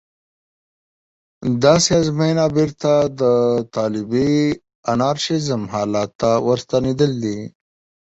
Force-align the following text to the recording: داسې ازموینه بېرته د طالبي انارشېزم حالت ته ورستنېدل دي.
داسې 1.63 1.89
ازموینه 2.01 2.45
بېرته 2.55 2.91
د 3.19 3.21
طالبي 3.75 4.33
انارشېزم 4.93 5.61
حالت 5.73 6.09
ته 6.21 6.31
ورستنېدل 6.47 7.11
دي. 7.23 7.39